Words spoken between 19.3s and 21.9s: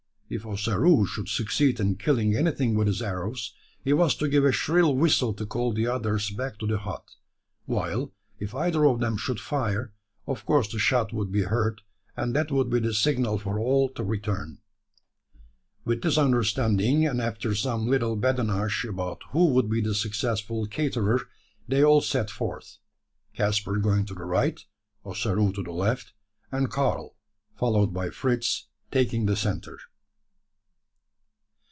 who would be the successful caterer, they